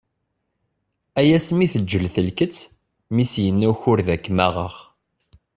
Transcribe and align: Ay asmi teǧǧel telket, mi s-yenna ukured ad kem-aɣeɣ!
Ay 1.19 1.29
asmi 1.37 1.67
teǧǧel 1.73 2.05
telket, 2.15 2.55
mi 3.13 3.25
s-yenna 3.31 3.67
ukured 3.71 4.07
ad 4.13 4.19
kem-aɣeɣ! 4.23 4.73